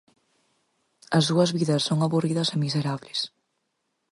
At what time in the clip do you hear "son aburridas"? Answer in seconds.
1.87-2.49